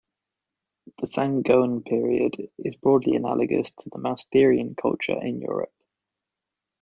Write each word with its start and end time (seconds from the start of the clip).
The 0.99 1.05
Sangoan 1.05 1.85
period 1.85 2.35
is 2.57 2.75
broadly 2.75 3.15
analogous 3.15 3.71
to 3.71 3.89
the 3.89 3.99
Mousterian 3.99 4.75
culture 4.75 5.23
in 5.23 5.39
Europe. 5.41 5.75